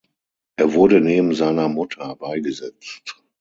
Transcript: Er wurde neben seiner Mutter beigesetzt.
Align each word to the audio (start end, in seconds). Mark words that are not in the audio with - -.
Er 0.55 0.73
wurde 0.73 0.99
neben 0.99 1.35
seiner 1.35 1.69
Mutter 1.69 2.15
beigesetzt. 2.15 3.21